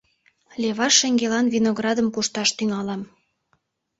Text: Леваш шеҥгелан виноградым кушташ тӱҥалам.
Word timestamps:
Леваш 0.61 0.93
шеҥгелан 0.99 1.45
виноградым 1.53 2.07
кушташ 2.15 2.49
тӱҥалам. 2.57 3.01